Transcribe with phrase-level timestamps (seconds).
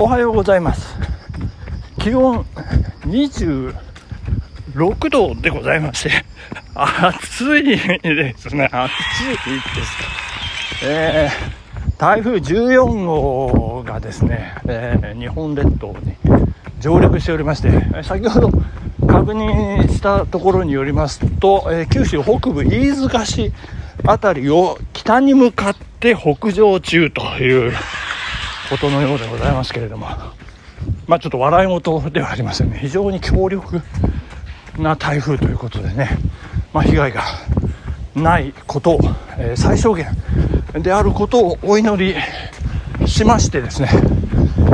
[0.00, 0.94] おはようございます。
[1.98, 2.46] 気温
[3.00, 3.74] 26
[5.10, 6.24] 度でございまして
[6.72, 8.70] 暑いですね。
[8.70, 16.14] 暑いですえー、台風14号がですね、えー、日本列島に
[16.78, 17.68] 上陸しておりまして
[18.04, 18.52] 先ほど
[19.08, 23.52] 確認したところによりますと、えー、九州北部飯塚市
[24.06, 27.72] 辺りを北に向かって北上中という
[28.68, 30.08] ことのようでございますけれども、
[31.06, 32.78] まあ、ちょっと笑い事ではありませんね。
[32.80, 33.80] 非常に強力
[34.78, 36.18] な台風ということでね、
[36.72, 37.22] まあ、被害が
[38.14, 39.00] ないことを、
[39.38, 40.06] えー、最小限
[40.74, 42.14] であることをお祈
[43.00, 43.88] りしましてですね、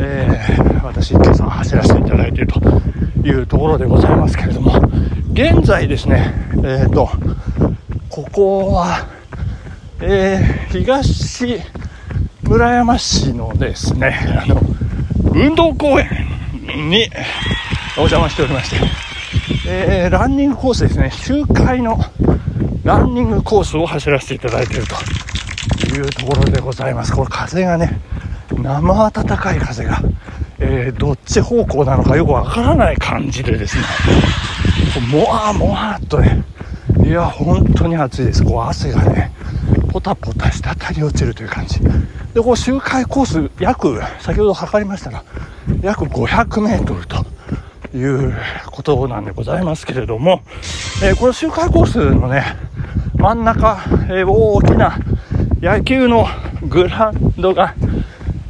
[0.00, 2.60] えー、私今朝走らせていただいていると
[3.24, 4.86] いうところでございますけれども。
[5.36, 6.32] 現在ですね
[6.64, 7.10] えっ、ー、と
[8.08, 9.06] ここは、
[10.00, 11.60] えー、東
[12.48, 14.60] 村山市のですね、あの、
[15.34, 16.08] 運動公園
[16.88, 17.10] に
[17.96, 18.76] お邪魔しておりまして、
[19.68, 21.98] えー、ランニングコースですね、周回の
[22.84, 27.12] ランニングコースを走らせていただいているというところでございます。
[27.12, 28.00] これ風がね、
[28.52, 30.00] 生暖かい風が、
[30.60, 33.82] えー、どっち方向なのかよくわからない感じでですね、
[35.10, 36.44] もわもわっとね、
[37.04, 38.44] いや、本当に暑いです。
[38.44, 39.32] こう汗がね、
[39.90, 41.80] ポタポタ滴り落ちるという感じ。
[42.36, 45.24] で、こう周回コース約、先ほど測りましたら、
[45.80, 47.24] 約500メートルと
[47.96, 48.34] いう
[48.66, 50.42] ことなんでございますけれども、
[51.02, 52.44] えー、この周回コースのね、
[53.14, 54.98] 真ん中、えー、大きな
[55.62, 56.26] 野球の
[56.68, 57.74] グラウンドが、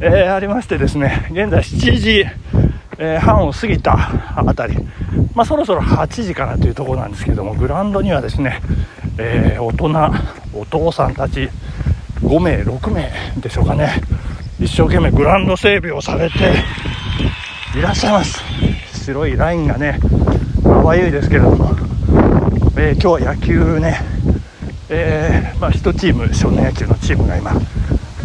[0.00, 2.24] えー、ありましてですね、現在7時、
[2.96, 3.98] え半を過ぎた
[4.34, 4.78] あたり、
[5.34, 8.62] まあ、そろそろ8時かなというところなんですけども、グラウンドにはですね、
[9.18, 10.10] え大人、
[10.54, 11.50] お父さんたち、
[12.24, 14.00] 5名、6名でしょうかね、
[14.58, 16.36] 一生懸命グラウンド整備をされて
[17.76, 18.42] いらっしゃいます。
[19.04, 20.00] 白いラインがね、
[20.62, 21.76] 可愛いですけれども、
[22.76, 24.00] えー、今日は野球ね、
[24.88, 27.52] えー、まあ、1チーム、少年野球のチームが今、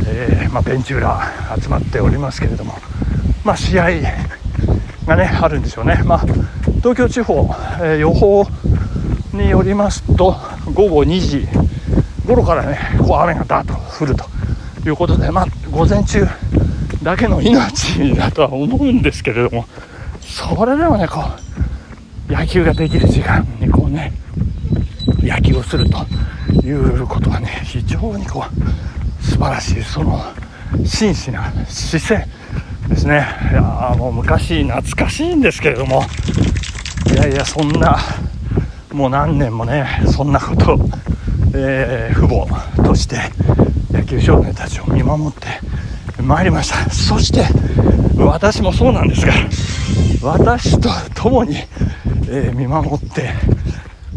[0.07, 1.19] えー、まあ、ベンチ裏
[1.61, 2.75] 集まっておりますけれども、
[3.43, 3.91] まあ、試合
[5.05, 6.01] がね、あるんでしょうね。
[6.05, 6.19] まあ、
[6.77, 8.47] 東京地方、え予報
[9.33, 10.37] によりますと、
[10.73, 11.47] 午後2時
[12.29, 14.23] 頃からね、こう雨がダーッと降ると
[14.87, 16.27] いうことで、まあ、午前中
[17.01, 19.65] だけの命だとは思うんですけれども、
[20.21, 21.23] それでもね、こ
[22.29, 24.13] う、野球ができる時間にこうね、
[25.23, 26.05] 野球をすると
[26.63, 30.21] いうことはね、非常にこう、素晴らしい、その、
[30.85, 32.27] 真摯な姿勢
[32.89, 33.25] ですね。
[33.51, 36.03] いやもう昔懐かしいんですけれども、
[37.11, 37.97] いやいや、そんな、
[38.91, 40.77] もう何年もね、そんなこと、
[41.61, 43.17] えー、父母として
[43.91, 45.47] 野球少年たちを見守って
[46.21, 46.89] まいりました。
[46.89, 47.45] そして、
[48.17, 49.33] 私もそうなんですが、
[50.21, 51.57] 私と共に、
[52.29, 53.33] えー、見守って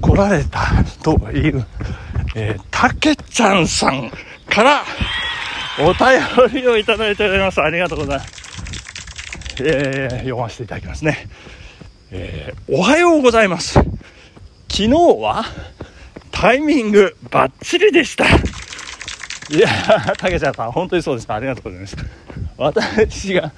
[0.01, 1.67] 来られたという、
[2.35, 4.11] えー、たけちゃんさん
[4.49, 4.85] から
[5.81, 7.61] お便りをいただいております。
[7.61, 8.43] ありがとうございます。
[9.61, 11.29] えー、読ませていただきますね。
[12.11, 13.75] えー、おはようございます。
[13.75, 15.45] 昨日は
[16.43, 18.27] タイミングバッチリでした。
[18.27, 19.69] いや
[20.19, 21.33] たけちゃんさん、本当にそうです。
[21.33, 21.97] ありがとうございます。
[22.57, 23.53] 私が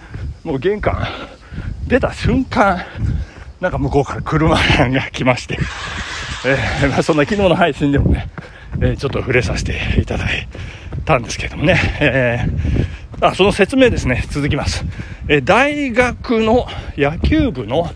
[0.44, 1.02] もう玄関
[1.86, 2.84] 出た瞬間、
[3.58, 5.58] なんか向こうから車が来まして、
[6.44, 8.28] えー、まあ、そんな昨日の配信でもね、
[8.82, 10.46] えー、ちょっと触れさせていただい
[11.06, 14.84] たんですけどもね、えー、あその説明ですね、続きます。
[15.28, 16.66] え大学の
[16.98, 17.88] 野球部の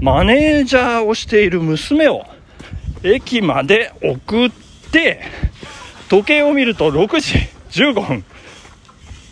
[0.00, 2.24] マネージャーをしている娘を
[3.02, 4.50] 駅まで送っ
[4.92, 5.20] て、
[6.08, 7.38] 時計を見ると6時
[7.70, 8.24] 15分。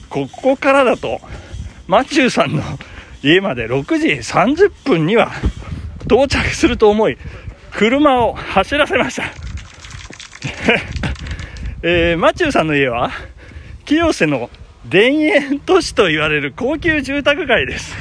[0.08, 1.20] ここからだと、
[1.86, 2.62] マチューさんの
[3.22, 5.30] 家まで6時30分には
[6.04, 7.16] 到着すると思い、
[7.72, 9.22] 車を走らせました。
[11.82, 13.10] えー、マチューさんの家は、
[13.84, 14.50] 清瀬の
[14.90, 17.94] 田園都市と言われる高級住宅街です。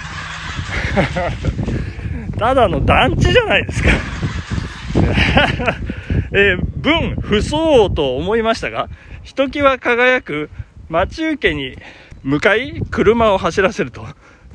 [2.40, 3.90] ただの団地じゃないですか。
[6.32, 8.90] えー、分不相応と思いましたが、
[9.24, 10.50] ひときわ輝く
[10.90, 11.78] 待ち受けに
[12.24, 14.06] 向かい車を走らせると、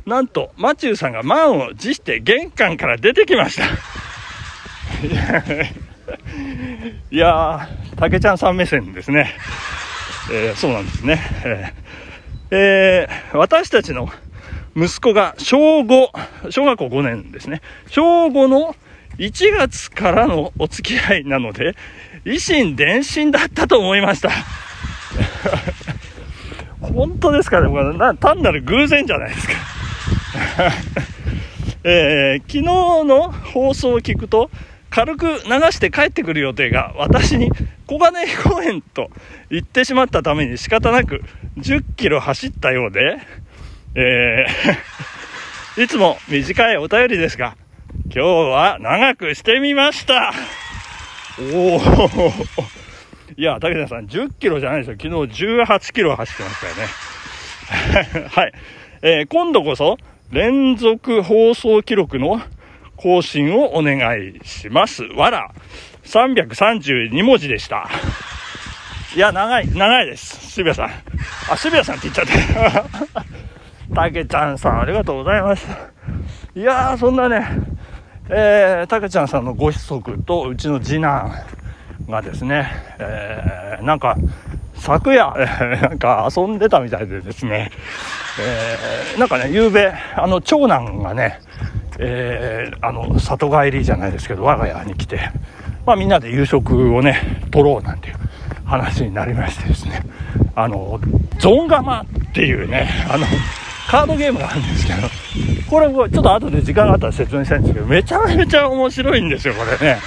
[0.07, 3.65] なんと、マチューさんが満を持して玄関から出てきました。
[7.11, 9.33] いやー、竹ちゃんさん目線ですね。
[10.31, 11.21] えー、そうなんですね。
[11.45, 14.09] えー、えー、私たちの
[14.77, 17.63] 息子が小5、小学校5年ですね。
[17.89, 18.77] 小5の
[19.19, 21.77] 1月からのお付き合いなので、
[22.25, 24.31] 維新伝心だったと思いました。
[26.81, 29.55] 本当ですかねこれな単なる偶然じゃないですか。
[31.85, 32.63] えー、昨日
[33.05, 34.51] の放送を聞くと、
[34.91, 35.33] 軽く流
[35.73, 37.51] して帰ってくる予定が私に
[37.87, 39.11] 小金井公園と
[39.51, 41.23] 言ってしまったために仕方なく
[41.59, 43.19] 10キロ走ったようで、
[43.97, 47.57] えー いつも短いお便りですが、
[48.15, 50.33] 今日は長くしてみました
[51.53, 51.81] おお
[53.37, 54.97] いや、竹田さん10キロじゃないですよ。
[54.97, 58.29] 昨日18キロ走ってましたよね。
[58.31, 58.53] はい。
[59.03, 59.97] えー、今度こそ
[60.31, 62.41] 連続放送記録の
[62.95, 65.03] 更新をお願いします。
[65.03, 65.51] わら、
[66.05, 67.91] 332文字でした。
[69.17, 70.53] いや、長い、長いです。
[70.53, 71.53] 渋谷さん。
[71.53, 72.27] あ、渋谷さんって言っちゃっ
[73.13, 73.25] た。
[73.93, 75.95] たけちゃんさん、ありがとうございました。
[76.55, 77.74] いやー、そんなね、
[78.29, 81.33] えー、たけちゃんさんのご子息とうちの次男
[82.09, 84.17] がですね、えー、なんか、
[84.77, 85.33] 昨夜、
[85.81, 87.71] なんか遊んでたみたいでですね、
[88.41, 91.41] えー、なんかね、夕べ、あの、長男がね、
[91.99, 95.31] えー、あの、里帰りじゃないですけど、我が家に来て、
[95.87, 98.17] まあみんなで夕食をね、取ろうなんていう
[98.65, 100.03] 話になりましてですね、
[100.55, 100.99] あの、
[101.39, 103.27] ゾンガマっていうね、あの、
[103.89, 105.09] カードゲームがあるんですけど、
[105.75, 109.99] これもちょっと後で時間があったら説明したいんですけど、めちゃめちゃ面白いんですよ、これね。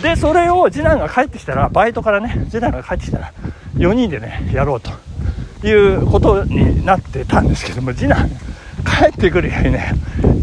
[0.00, 3.32] で、それを次男が帰ってきたら、バイトからね、次男が帰ってきたら、
[3.74, 4.92] 4人でね、やろうと
[5.66, 8.28] いうことになってたんですけども、次男、
[8.86, 9.92] 帰ってくるよりね、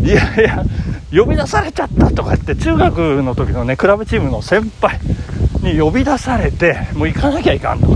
[0.03, 0.63] いやいや、
[1.13, 4.99] 呼び出されちゃったとか言って、中学の時のね、クラブチームの先輩
[5.61, 7.87] に呼び出されて、もう行かなきゃいかんと。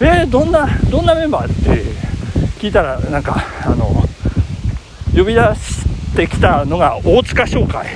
[0.00, 1.84] えー、どんな、どんなメンバーって
[2.58, 4.03] 聞いたら、なんか、あの、
[5.16, 7.86] 呼び出してきたのが大塚商会。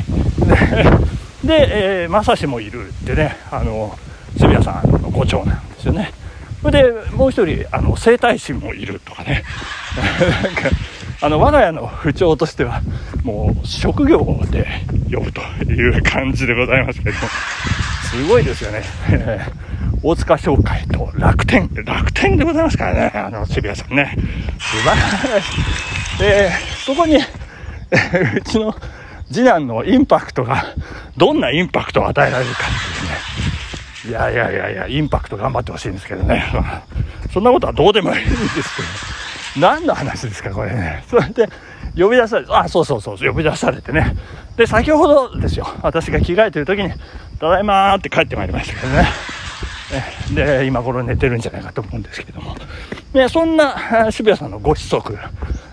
[1.44, 3.99] で、えー、正志もいるってね、あの、
[4.37, 6.12] 渋谷さんのご長男ですよね。
[6.62, 9.44] それで、もう一人、あの、整体師もいるとかね。
[10.44, 10.70] なんか、
[11.20, 12.82] あの、我が家の不調としては、
[13.23, 14.67] もう、職業で
[15.12, 17.29] 呼ぶという感じでございますけども、
[18.11, 18.82] すごいですよね。
[20.03, 24.17] 大塚商会と楽天、楽天でございますからね、あの、渋谷さんね。
[24.59, 25.44] 素晴らし
[25.94, 25.98] い。
[26.20, 27.17] えー、そこに
[27.91, 28.75] え、うちの
[29.31, 30.65] 次男のインパクトが、
[31.17, 34.19] どんなインパクトを与えられるかっていうね。
[34.19, 36.44] いやいやいやいや、インパクト頑張ってほしいんですけどね。
[37.32, 38.76] そんなことはどうでもいいんです
[39.55, 41.05] けど、何の話ですか、これね。
[41.09, 41.49] それで、
[41.97, 44.17] 呼び出されて、あ、そうそうそう、呼び出されてね。
[44.56, 46.93] で、先ほどですよ、私が着替えてる時に、
[47.38, 49.09] ただいまーって帰ってまいりましたけどね。
[50.32, 52.56] で、今頃寝てるんじゃないかと思うんですけども。
[53.12, 55.19] で、そんな渋谷さんのご子息、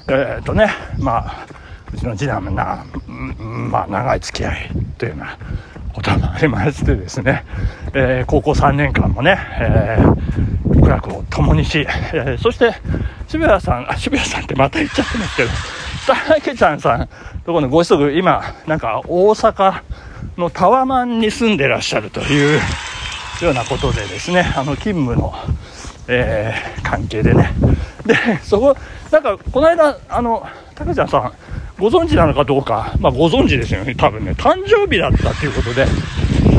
[0.08, 0.70] えっ、ー、とね、
[1.00, 1.48] まあ、
[1.94, 5.38] うちの次男もな、まあ、長い付き合いというような
[5.94, 7.44] こともありましてですね、
[7.94, 12.74] えー、高校3年間もね、えー、苦楽を共にし、えー、そして
[13.28, 15.50] 渋谷さん、あ、渋谷さんってまた言っちゃってますけど、
[16.06, 17.10] たけちゃんさん
[17.46, 19.82] とこのご子息、今、なんか大阪
[20.38, 22.60] のタワマンに住んでらっしゃるという、
[23.44, 25.34] ようなことでですね、あの、勤務の、
[26.08, 27.52] えー、関係でね。
[28.06, 28.76] で、そこ、
[29.12, 30.46] なんか、この間、あの、
[30.76, 31.34] たけちゃんさん、
[31.78, 35.86] ご存知なのかどうか、まあ、ご存知ですよね、多分ね、誕生日だったっていうことで、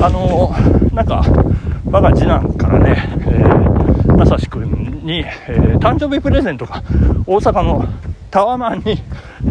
[0.03, 0.55] あの、
[0.93, 1.25] なんか、
[1.87, 6.83] 我が次男からね、えー、まさしくんに、えー、誕生日プレゼントが
[7.27, 7.89] 大阪の
[8.31, 9.01] タワマンに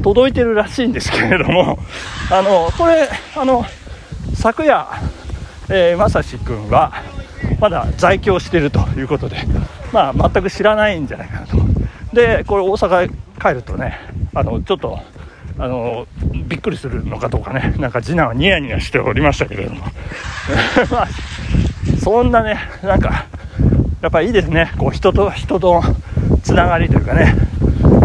[0.03, 1.79] 届いてるらしいんですけれども、
[2.29, 3.65] あの、これ、あの、
[4.35, 4.85] 昨夜、
[5.69, 6.91] えー、まさしくんは、
[7.59, 9.37] まだ在京しているということで、
[9.91, 11.57] まあ、全く知らないんじゃないかなと。
[12.13, 13.99] で、これ大阪帰るとね、
[14.33, 14.99] あの、ちょっと、
[15.57, 16.07] あの、
[16.47, 19.81] びっくりするのかどうかね、なんか次男はニヤニヤしておりましたけれども。
[20.91, 21.07] まあ、
[22.01, 23.25] そんなね、なんか、
[24.01, 25.81] やっぱりいいですね、こう人と人と
[26.43, 27.35] つながりというかね、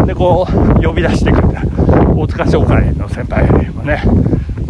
[0.05, 1.61] で、こう、呼び出してくれた
[2.15, 4.03] 大塚商会の先輩もね、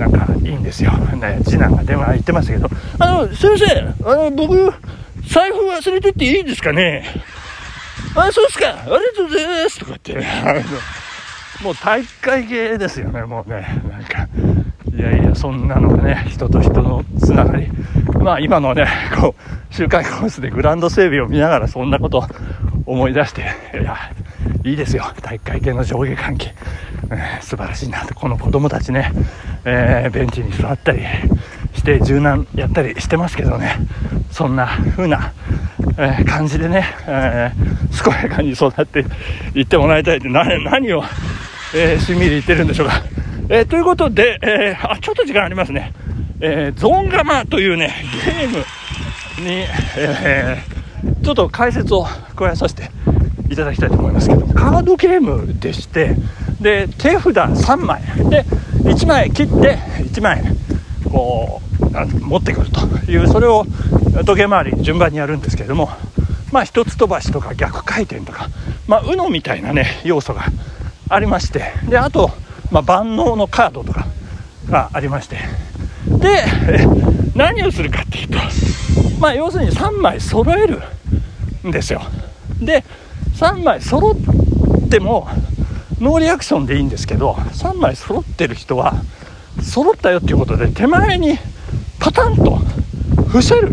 [0.01, 0.91] なんかいいんですよ。
[0.91, 4.73] ね、次男が電話言ってましたけど、あの、すいません、あの、僕、
[5.27, 7.05] 財布忘れてっていいですかね？
[8.15, 10.61] あ、そうですかありがとうございますとかって、あの、
[11.63, 14.27] もう大会系ですよね、もうね、なんか。
[14.93, 17.69] いやいや、そんなのがね、人と人のつながり。
[18.19, 22.27] まあ今のね、こう、周回コースでグラウンド整備を見ながらそんなことを
[22.85, 23.41] 思い出して、
[23.79, 23.95] いや、
[24.65, 26.53] いいですよ、体育会系の上下関係。
[27.41, 29.11] 素晴らしいなと、この子供たちね、
[29.65, 31.01] えー、ベンチに座ったり
[31.75, 33.77] して柔軟やったりしてますけどね、
[34.31, 35.33] そんな風な、
[35.97, 39.05] えー、感じでね、えー、健やかに育って
[39.55, 41.03] いってもらいたいって何何を、
[41.75, 43.03] えー、しんみり言ってるんでしょうか。
[43.49, 45.93] えー、ということで、えー、あ、ちょっと時間ありますね。
[46.39, 47.93] えー、ゾンガマというね、
[48.25, 48.57] ゲーム
[49.41, 49.65] に、
[49.97, 52.89] えー、ちょっと解説を加えさせて
[53.49, 56.15] いただきたいと思いますけどカードゲームでして
[56.61, 58.45] で手札3枚で
[58.83, 60.43] 1枚切って1枚
[61.11, 63.65] こう持ってくるというそれを
[64.25, 65.89] 時計回り順番にやるんですけれども
[66.51, 68.49] まあ一つ飛ばしとか逆回転とか
[68.87, 70.45] まあ UNO みたいなね要素が
[71.09, 72.31] ありましてであと、
[72.71, 74.07] まあ、万能のカードとか
[74.69, 75.37] がありまして
[76.07, 76.43] で
[77.35, 78.37] 何をするかっていうと
[79.19, 80.81] まあ要するに3枚揃える
[81.67, 82.01] んですよ。
[82.59, 82.83] で
[83.35, 85.27] 3枚揃っても
[86.01, 88.95] ノーリアクションでいいんですけど3枚揃ってる人は
[89.61, 91.37] 揃ったよっていうことで手前に
[91.99, 92.55] パタンと
[93.27, 93.71] 伏せる。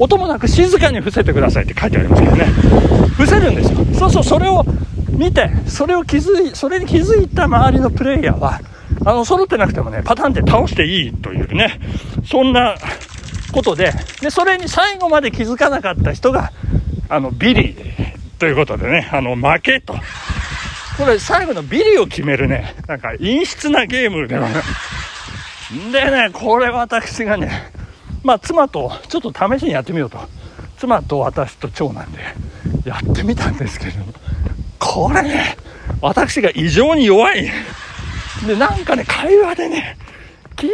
[0.00, 2.44] 音もなく静かに伏せてくださいって書いてありますけどね。
[3.16, 3.84] 伏せるんですよ。
[3.94, 4.64] そうそうそれを
[5.10, 8.60] 見てそれを気づいそれに気づいた周りのプレイヤーは
[9.04, 11.80] あの揃ってなくてもねパタンって倒していいというね
[12.24, 12.76] そんな
[13.52, 16.52] ことででそれに最後まで気づかなかった人が
[17.08, 19.96] あのビリーということでねあの負けと。
[20.98, 22.74] これ最後のビリを決めるね。
[22.88, 24.48] なんか陰湿なゲームでは。
[25.92, 27.70] でねこれ私がね
[28.24, 30.18] まあ妻とちょっと試しにやってみようと。
[30.76, 32.18] 妻と私と長男で。
[32.84, 34.04] やってみたんですけれど。
[34.04, 34.12] も
[34.78, 35.56] これね
[36.00, 37.48] 私が異常に弱い。
[38.46, 39.96] でなんかね会話でね
[40.56, 40.70] 聞い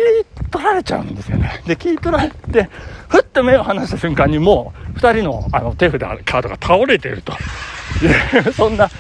[0.51, 1.63] 取られちゃうんですよね。
[1.67, 2.71] で聞い取られて
[3.09, 7.33] ふっと目を離した瞬間にもう2人のあの手札カードが倒れていると。
[8.03, 8.91] いうそんな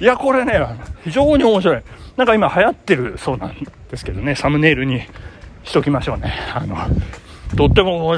[0.00, 0.60] いやこれね
[1.04, 1.82] 非常に面白い
[2.16, 3.54] なんか今流行ってるそうなん
[3.90, 5.02] ですけどねサムネイルに
[5.64, 6.76] しときましょうねあの
[7.56, 8.16] とっても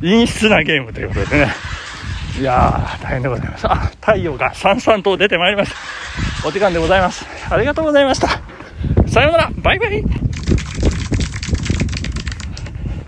[0.00, 1.48] 陰湿なゲームということでね。
[2.38, 3.66] いやー、大変でございます。
[3.66, 5.72] あ、太陽がさんさんと出てまいりまし
[6.42, 6.48] た。
[6.48, 7.26] お時間でございます。
[7.50, 8.28] ありがとうございました。
[9.08, 10.27] さようなら、バイバイ。